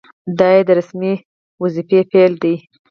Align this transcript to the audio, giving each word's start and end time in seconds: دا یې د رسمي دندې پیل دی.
دا 0.39 0.47
یې 0.57 0.61
د 0.67 0.69
رسمي 0.79 1.13
دندې 1.59 1.99
پیل 2.11 2.33
دی. 2.43 2.55